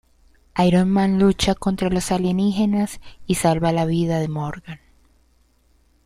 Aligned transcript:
Iron 0.57 0.89
Man 0.89 1.19
lucha 1.19 1.53
contra 1.53 1.91
los 1.91 2.11
alienígenas 2.11 2.99
y 3.27 3.35
salva 3.35 3.71
la 3.71 3.85
vida 3.85 4.17
de 4.19 4.29
Morgan. 4.29 4.79